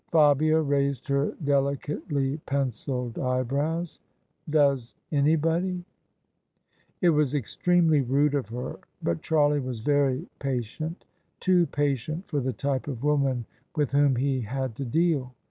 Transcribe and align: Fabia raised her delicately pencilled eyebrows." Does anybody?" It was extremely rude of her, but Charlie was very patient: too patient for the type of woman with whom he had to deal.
Fabia 0.09 0.59
raised 0.59 1.07
her 1.09 1.35
delicately 1.43 2.37
pencilled 2.47 3.19
eyebrows." 3.19 3.99
Does 4.49 4.95
anybody?" 5.11 5.85
It 7.01 7.11
was 7.11 7.35
extremely 7.35 8.01
rude 8.01 8.33
of 8.33 8.49
her, 8.49 8.79
but 9.03 9.21
Charlie 9.21 9.59
was 9.59 9.81
very 9.81 10.27
patient: 10.39 11.05
too 11.39 11.67
patient 11.67 12.25
for 12.27 12.39
the 12.39 12.51
type 12.51 12.87
of 12.87 13.03
woman 13.03 13.45
with 13.77 13.91
whom 13.91 14.15
he 14.15 14.41
had 14.41 14.75
to 14.77 14.85
deal. 14.85 15.35